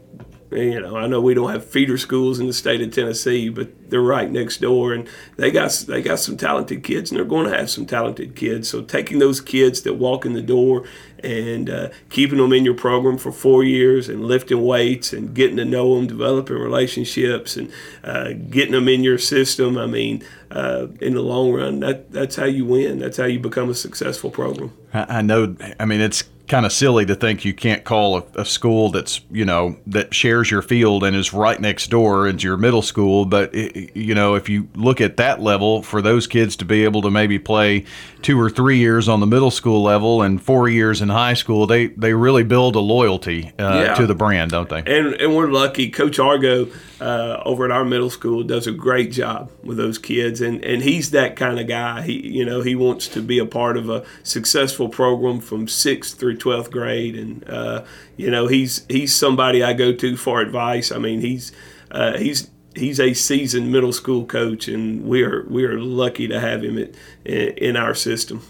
You 0.50 0.80
know, 0.80 0.96
I 0.96 1.06
know 1.06 1.20
we 1.20 1.34
don't 1.34 1.50
have 1.50 1.64
feeder 1.64 1.98
schools 1.98 2.38
in 2.38 2.46
the 2.46 2.52
state 2.52 2.80
of 2.80 2.92
Tennessee, 2.92 3.48
but 3.48 3.90
they're 3.90 4.00
right 4.00 4.30
next 4.30 4.60
door, 4.60 4.92
and 4.92 5.08
they 5.36 5.50
got 5.50 5.72
they 5.88 6.02
got 6.02 6.20
some 6.20 6.36
talented 6.36 6.84
kids, 6.84 7.10
and 7.10 7.18
they're 7.18 7.26
going 7.26 7.50
to 7.50 7.56
have 7.56 7.68
some 7.68 7.86
talented 7.86 8.36
kids. 8.36 8.68
So 8.68 8.82
taking 8.82 9.18
those 9.18 9.40
kids 9.40 9.82
that 9.82 9.94
walk 9.94 10.24
in 10.24 10.34
the 10.34 10.42
door 10.42 10.84
and 11.22 11.68
uh, 11.68 11.88
keeping 12.10 12.38
them 12.38 12.52
in 12.52 12.64
your 12.64 12.74
program 12.74 13.18
for 13.18 13.32
four 13.32 13.64
years 13.64 14.08
and 14.08 14.24
lifting 14.24 14.62
weights 14.64 15.12
and 15.12 15.34
getting 15.34 15.56
to 15.56 15.64
know 15.64 15.96
them, 15.96 16.06
developing 16.06 16.56
relationships, 16.56 17.56
and 17.56 17.72
uh, 18.04 18.32
getting 18.32 18.72
them 18.72 18.88
in 18.88 19.02
your 19.02 19.18
system. 19.18 19.76
I 19.76 19.86
mean, 19.86 20.22
uh, 20.50 20.86
in 21.00 21.14
the 21.14 21.22
long 21.22 21.52
run, 21.52 21.80
that 21.80 22.12
that's 22.12 22.36
how 22.36 22.44
you 22.44 22.64
win. 22.64 22.98
That's 22.98 23.16
how 23.16 23.24
you 23.24 23.40
become 23.40 23.68
a 23.68 23.74
successful 23.74 24.30
program. 24.30 24.72
I 24.92 25.22
know. 25.22 25.56
I 25.80 25.84
mean, 25.84 26.00
it's 26.00 26.24
kind 26.48 26.66
of 26.66 26.72
silly 26.72 27.06
to 27.06 27.14
think 27.14 27.44
you 27.44 27.54
can't 27.54 27.84
call 27.84 28.18
a, 28.18 28.24
a, 28.36 28.44
school 28.44 28.90
that's 28.90 29.20
you 29.30 29.44
know 29.44 29.76
that 29.86 30.14
shares 30.14 30.50
your 30.50 30.62
field 30.62 31.04
and 31.04 31.16
is 31.16 31.32
right 31.32 31.60
next 31.60 31.90
door 31.90 32.26
into 32.26 32.46
your 32.46 32.56
middle 32.56 32.82
school 32.82 33.24
but 33.24 33.54
it, 33.54 33.94
you 33.96 34.14
know 34.14 34.34
if 34.34 34.48
you 34.48 34.68
look 34.74 35.00
at 35.00 35.16
that 35.16 35.40
level 35.40 35.82
for 35.82 36.00
those 36.00 36.26
kids 36.26 36.56
to 36.56 36.64
be 36.64 36.84
able 36.84 37.02
to 37.02 37.10
maybe 37.10 37.38
play 37.38 37.84
two 38.22 38.40
or 38.40 38.48
three 38.48 38.78
years 38.78 39.08
on 39.08 39.20
the 39.20 39.26
middle 39.26 39.50
school 39.50 39.82
level 39.82 40.22
and 40.22 40.42
four 40.42 40.68
years 40.68 41.02
in 41.02 41.08
high 41.08 41.34
school 41.34 41.66
they 41.66 41.88
they 41.88 42.14
really 42.14 42.42
build 42.42 42.76
a 42.76 42.80
loyalty 42.80 43.52
uh, 43.58 43.82
yeah. 43.84 43.94
to 43.94 44.06
the 44.06 44.14
brand 44.14 44.50
don't 44.50 44.68
they? 44.68 44.78
And 44.78 45.14
and 45.14 45.36
we're 45.36 45.50
lucky. 45.50 45.90
Coach 45.90 46.18
argo 46.18 46.68
uh, 47.00 47.42
over 47.44 47.64
at 47.66 47.70
our 47.70 47.84
middle 47.84 48.10
school 48.10 48.42
does 48.42 48.66
a 48.66 48.72
great 48.72 49.12
job 49.12 49.50
with 49.62 49.76
those 49.76 49.98
kids 49.98 50.40
and 50.40 50.64
and 50.64 50.82
he's 50.82 51.10
that 51.10 51.36
kind 51.36 51.60
of 51.60 51.66
guy. 51.66 52.02
He 52.02 52.26
you 52.26 52.44
know 52.44 52.62
he 52.62 52.74
wants 52.74 53.08
to 53.08 53.22
be 53.22 53.38
a 53.38 53.46
part 53.46 53.76
of 53.76 53.90
a 53.90 54.04
successful 54.22 54.88
program 54.88 55.40
from 55.40 55.68
sixth 55.68 56.18
through 56.18 56.35
12th 56.36 56.70
grade 56.70 57.16
and 57.16 57.48
uh, 57.48 57.84
you 58.16 58.30
know 58.30 58.46
he's 58.46 58.86
he's 58.88 59.14
somebody 59.14 59.62
I 59.62 59.72
go 59.72 59.92
to 59.92 60.16
for 60.16 60.40
advice. 60.40 60.92
I 60.92 60.98
mean 60.98 61.20
he's 61.20 61.52
uh, 61.90 62.18
he's 62.18 62.50
he's 62.76 63.00
a 63.00 63.14
seasoned 63.14 63.72
middle 63.72 63.92
school 63.92 64.24
coach 64.24 64.68
and 64.68 65.06
we 65.06 65.22
are 65.22 65.44
we 65.48 65.64
are 65.64 65.78
lucky 65.80 66.28
to 66.28 66.38
have 66.38 66.62
him 66.62 66.78
at, 66.78 66.94
in 67.24 67.76
our 67.76 67.94
system. 67.94 68.42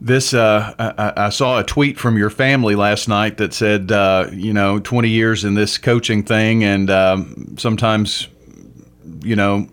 This 0.00 0.32
uh, 0.32 0.74
I, 0.78 1.26
I, 1.26 1.28
saw 1.28 1.58
a 1.58 1.64
tweet 1.64 1.98
from 1.98 2.16
your 2.16 2.30
family 2.30 2.74
last 2.74 3.06
night 3.06 3.36
that 3.36 3.52
said 3.52 3.92
uh, 3.92 4.28
you 4.32 4.54
know 4.54 4.80
20 4.80 5.10
years 5.10 5.44
in 5.44 5.54
this 5.54 5.76
coaching 5.76 6.22
thing 6.22 6.64
and 6.64 6.88
um, 6.88 7.56
sometimes 7.58 8.28
you 9.22 9.36
know 9.36 9.68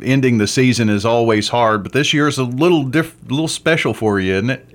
ending 0.00 0.38
the 0.38 0.46
season 0.46 0.88
is 0.88 1.04
always 1.04 1.48
hard 1.48 1.82
but 1.82 1.92
this 1.92 2.12
year 2.12 2.28
is 2.28 2.38
a 2.38 2.44
little 2.44 2.84
diff- 2.84 3.16
little 3.28 3.48
special 3.48 3.92
for 3.92 4.20
you 4.20 4.34
isn't 4.34 4.50
it? 4.50 4.66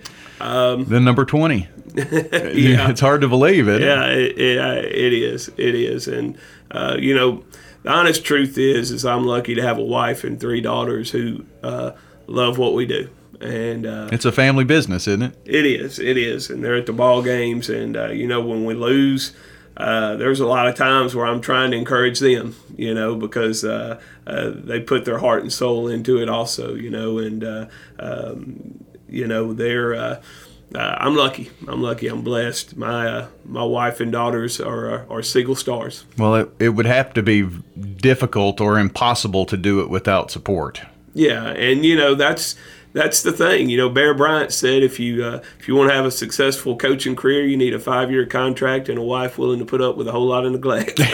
Um, 0.41 0.84
the 0.86 1.00
number 1.00 1.24
20 1.24 1.67
yeah. 2.54 2.89
it's 2.89 3.01
hard 3.01 3.22
to 3.22 3.27
believe 3.27 3.68
it 3.68 3.82
yeah 3.82 4.06
it, 4.06 4.38
it, 4.38 4.86
it 4.86 5.13
is 5.13 5.50
it 5.58 5.75
is 5.75 6.08
and 6.08 6.38
uh, 6.72 6.96
you 7.00 7.16
know 7.16 7.44
the 7.84 7.89
honest 7.89 8.24
truth 8.24 8.58
is 8.58 8.92
is 8.92 9.06
i'm 9.06 9.25
lucky 9.25 9.56
to 9.56 9.62
have 9.62 9.77
a 9.77 9.84
wife 9.84 10.24
and 10.24 10.39
three 10.39 10.62
daughters 10.62 11.12
who 11.12 11.44
uh, 11.63 11.92
love 12.27 12.58
what 12.58 12.74
we 12.74 12.86
do 12.86 13.10
and 13.39 13.86
uh, 13.86 14.10
it's 14.12 14.25
a 14.25 14.32
family 14.32 14.63
business, 14.63 15.08
isn't 15.08 15.22
it? 15.22 15.38
It 15.46 15.66
is. 15.66 16.00
It 16.00 16.18
is, 16.18 16.50
and 16.50 16.63
they're 16.63 16.75
at 16.75 16.86
the 16.86 16.94
ball 16.94 17.22
games, 17.22 17.70
and 17.70 17.96
uh, 17.96 18.08
you 18.08 18.27
know 18.27 18.42
when 18.42 18.66
we 18.66 18.74
lose. 18.74 19.34
Uh, 19.75 20.16
there's 20.16 20.39
a 20.39 20.48
lot 20.48 20.68
of 20.68 20.74
times 20.74 21.13
where 21.13 21.27
I'm 21.27 21.39
trying 21.39 21.70
to 21.70 21.77
encourage 21.77 22.18
them, 22.18 22.56
you 22.75 22.96
know, 22.96 23.16
because 23.16 23.63
uh, 23.63 24.01
uh, 24.25 24.50
they 24.56 24.80
put 24.80 25.06
their 25.06 25.20
heart 25.20 25.44
and 25.44 25.54
soul 25.54 25.88
into 25.88 26.20
it 26.20 26.30
also, 26.30 26.74
you 26.74 26.89
know, 26.89 27.20
and 27.20 27.44
uh, 27.44 27.68
um, 28.00 28.84
you 29.08 29.27
know 29.27 29.54
they're. 29.54 30.20
Uh, 30.75 30.95
I'm 31.00 31.15
lucky. 31.15 31.50
I'm 31.67 31.81
lucky. 31.81 32.07
I'm 32.07 32.21
blessed. 32.21 32.75
My 32.75 33.07
uh, 33.07 33.27
my 33.45 33.63
wife 33.63 34.00
and 34.00 34.12
daughters 34.12 34.59
are 34.59 35.05
are 35.09 35.24
Siegel 35.24 35.55
stars. 35.55 36.03
Well, 36.17 36.36
it, 36.36 36.50
it 36.59 36.69
would 36.69 36.86
have 36.86 37.13
to 37.13 37.24
be 37.24 37.47
difficult 37.97 38.59
or 38.59 38.77
impossible 38.77 39.45
to 39.45 39.57
do 39.57 39.79
it 39.79 39.89
without 39.89 40.29
support. 40.29 40.81
Yeah, 41.13 41.47
and 41.47 41.86
you 41.86 41.95
know 41.95 42.15
that's 42.15 42.55
that's 42.98 43.22
the 43.22 43.32
thing. 43.32 43.70
You 43.70 43.77
know, 43.77 43.89
Bear 43.89 44.13
Bryant 44.16 44.51
said 44.51 44.82
if 44.82 45.00
you 45.00 45.24
uh, 45.24 45.42
if 45.60 45.68
you 45.68 45.75
want 45.75 45.92
to 45.92 45.96
have 45.96 46.06
a 46.06 46.12
successful 46.12 46.75
coaching 46.75 47.16
career, 47.16 47.46
you 47.46 47.56
need 47.56 47.74
a 47.74 47.80
five 47.80 48.12
year 48.12 48.25
contract 48.25 48.89
and 48.89 48.98
a 48.98 49.01
wife 49.01 49.38
willing 49.38 49.60
to 49.60 49.66
put 49.66 49.82
up 49.82 49.98
with 49.98 50.08
a 50.08 50.12
whole 50.12 50.25
lot 50.25 50.46
of 50.46 50.51
neglect. 50.51 51.00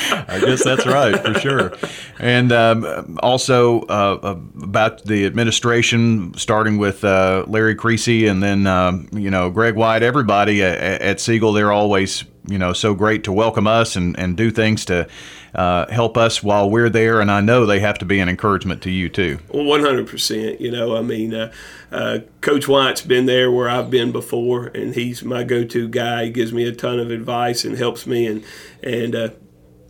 I 0.00 0.40
guess 0.44 0.62
that's 0.62 0.86
right 0.86 1.18
for 1.18 1.34
sure. 1.40 1.72
And 2.20 2.52
um, 2.52 3.18
also 3.20 3.80
uh, 3.82 4.38
about 4.62 5.04
the 5.04 5.26
administration, 5.26 6.34
starting 6.34 6.78
with 6.78 7.02
uh, 7.02 7.44
Larry 7.48 7.74
Creasy 7.74 8.28
and 8.28 8.40
then 8.40 8.66
um, 8.68 9.08
you 9.12 9.30
know 9.30 9.50
Greg 9.50 9.74
White, 9.74 10.04
everybody 10.04 10.62
at, 10.62 11.02
at 11.02 11.20
Siegel, 11.20 11.52
they're 11.52 11.72
always 11.72 12.24
you 12.48 12.58
know 12.58 12.72
so 12.72 12.94
great 12.94 13.24
to 13.24 13.32
welcome 13.32 13.66
us 13.66 13.96
and, 13.96 14.18
and 14.18 14.36
do 14.36 14.50
things 14.50 14.84
to 14.84 15.06
uh, 15.54 15.86
help 15.90 16.16
us 16.16 16.42
while 16.42 16.68
we're 16.68 16.90
there 16.90 17.20
and 17.20 17.30
i 17.30 17.40
know 17.40 17.66
they 17.66 17.80
have 17.80 17.98
to 17.98 18.04
be 18.04 18.18
an 18.18 18.28
encouragement 18.28 18.82
to 18.82 18.90
you 18.90 19.08
too 19.08 19.38
well 19.48 19.64
100% 19.64 20.60
you 20.60 20.70
know 20.70 20.96
i 20.96 21.02
mean 21.02 21.34
uh, 21.34 21.52
uh, 21.92 22.18
coach 22.40 22.66
white's 22.66 23.02
been 23.02 23.26
there 23.26 23.50
where 23.50 23.68
i've 23.68 23.90
been 23.90 24.12
before 24.12 24.66
and 24.68 24.94
he's 24.94 25.22
my 25.22 25.44
go-to 25.44 25.88
guy 25.88 26.24
he 26.24 26.30
gives 26.30 26.52
me 26.52 26.66
a 26.66 26.72
ton 26.72 26.98
of 26.98 27.10
advice 27.10 27.64
and 27.64 27.76
helps 27.76 28.06
me 28.06 28.26
and 28.26 28.44
and 28.82 29.14
uh, 29.14 29.28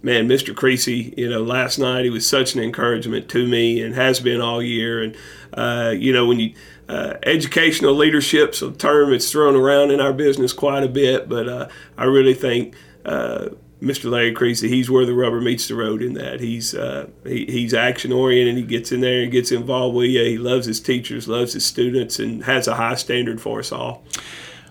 man, 0.02 0.28
Mr. 0.28 0.54
Creasy, 0.54 1.12
you 1.16 1.28
know, 1.28 1.42
last 1.42 1.78
night 1.78 2.04
he 2.04 2.10
was 2.10 2.26
such 2.26 2.54
an 2.54 2.62
encouragement 2.62 3.28
to 3.30 3.46
me 3.46 3.82
and 3.82 3.94
has 3.94 4.20
been 4.20 4.40
all 4.40 4.62
year. 4.62 5.02
And, 5.02 5.16
uh, 5.52 5.92
you 5.96 6.12
know, 6.12 6.26
when 6.26 6.38
you, 6.38 6.54
uh, 6.88 7.14
educational 7.24 7.94
leadership's 7.94 8.62
a 8.62 8.72
term 8.72 9.10
that's 9.10 9.30
thrown 9.30 9.54
around 9.54 9.90
in 9.90 10.00
our 10.00 10.12
business 10.12 10.52
quite 10.52 10.82
a 10.82 10.88
bit, 10.88 11.28
but 11.28 11.48
uh, 11.48 11.68
I 11.96 12.04
really 12.04 12.34
think 12.34 12.74
uh, 13.04 13.50
Mr. 13.80 14.10
Larry 14.10 14.32
Creasy, 14.32 14.68
he's 14.68 14.90
where 14.90 15.06
the 15.06 15.14
rubber 15.14 15.40
meets 15.40 15.68
the 15.68 15.74
road 15.74 16.02
in 16.02 16.14
that. 16.14 16.40
He's 16.40 16.74
uh, 16.74 17.08
he, 17.24 17.46
he's 17.46 17.74
action 17.74 18.12
oriented. 18.12 18.56
He 18.56 18.62
gets 18.62 18.90
in 18.90 19.00
there 19.00 19.22
and 19.22 19.30
gets 19.30 19.52
involved 19.52 19.96
with 19.96 20.06
you. 20.06 20.24
He 20.24 20.38
loves 20.38 20.66
his 20.66 20.80
teachers, 20.80 21.28
loves 21.28 21.52
his 21.52 21.64
students, 21.64 22.18
and 22.18 22.44
has 22.44 22.66
a 22.66 22.74
high 22.74 22.96
standard 22.96 23.40
for 23.40 23.60
us 23.60 23.70
all. 23.70 24.04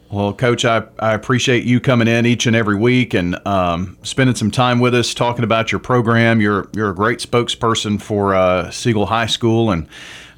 Well, 0.10 0.34
Coach, 0.34 0.64
I, 0.64 0.84
I 1.00 1.14
appreciate 1.14 1.66
you 1.66 1.82
coming 1.82 2.08
in 2.08 2.26
each 2.26 2.48
and 2.48 2.56
every 2.56 2.78
week 2.78 3.14
and 3.14 3.36
um, 3.46 3.98
spending 4.04 4.38
some 4.38 4.52
time 4.52 4.80
with 4.80 4.96
us, 4.96 5.14
talking 5.14 5.44
about 5.44 5.72
your 5.72 5.80
program. 5.80 6.42
You're 6.42 6.70
you're 6.74 6.90
a 6.90 6.96
great 6.96 7.20
spokesperson 7.20 8.02
for 8.02 8.34
uh, 8.34 8.72
Siegel 8.72 9.06
High 9.06 9.26
School, 9.26 9.70
and 9.70 9.88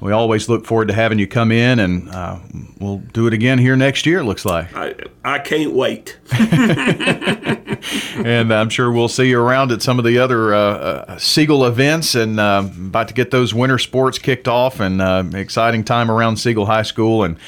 we 0.00 0.12
always 0.12 0.48
look 0.48 0.66
forward 0.66 0.88
to 0.88 0.94
having 0.94 1.18
you 1.18 1.26
come 1.26 1.52
in, 1.52 1.78
and 1.78 2.08
uh, 2.08 2.38
we'll 2.78 2.98
do 2.98 3.26
it 3.26 3.34
again 3.34 3.58
here 3.58 3.76
next 3.76 4.06
year. 4.06 4.20
It 4.20 4.24
looks 4.24 4.44
like. 4.44 4.74
I, 4.74 4.94
I 5.24 5.38
can't 5.38 5.72
wait. 5.72 6.18
and 8.14 8.52
I'm 8.52 8.68
sure 8.68 8.90
we'll 8.90 9.08
see 9.08 9.28
you 9.28 9.40
around 9.40 9.72
at 9.72 9.82
some 9.82 9.98
of 9.98 10.04
the 10.04 10.18
other 10.18 10.54
uh, 10.54 10.58
uh, 10.58 11.18
Siegel 11.18 11.64
events, 11.64 12.14
and 12.14 12.38
uh, 12.38 12.64
about 12.66 13.08
to 13.08 13.14
get 13.14 13.30
those 13.30 13.54
winter 13.54 13.78
sports 13.78 14.18
kicked 14.18 14.48
off, 14.48 14.80
and 14.80 15.00
uh, 15.00 15.24
exciting 15.34 15.84
time 15.84 16.10
around 16.10 16.36
Siegel 16.36 16.66
High 16.66 16.82
School. 16.82 17.24
And 17.24 17.38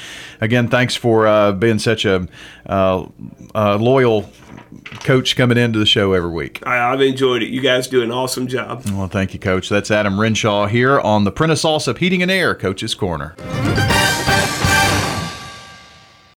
again, 0.41 0.67
thanks 0.67 0.95
for 0.95 1.27
uh, 1.27 1.51
being 1.51 1.79
such 1.79 2.05
a 2.05 2.27
loyal 3.55 4.29
coach 5.01 5.35
coming 5.35 5.57
into 5.57 5.79
the 5.79 5.85
show 5.85 6.13
every 6.13 6.31
week. 6.31 6.65
I, 6.65 6.75
have 6.75 7.01
enjoyed 7.01 7.43
it. 7.43 7.49
You 7.49 7.61
guys 7.61 7.87
do 7.87 8.01
an 8.01 8.11
awesome 8.11 8.47
job. 8.47 8.83
Well, 8.91 9.07
thank 9.07 9.33
you, 9.33 9.39
Coach. 9.39 9.69
That's 9.69 9.91
Adam 9.91 10.19
Renshaw 10.19 10.67
here 10.67 10.99
on 10.99 11.23
the 11.23 11.31
Prentice 11.31 11.63
Allsup 11.63 11.97
Heating 11.97 12.21
and 12.21 12.31
Air 12.31 12.55
Coach's 12.55 12.95
Corner. 12.95 13.35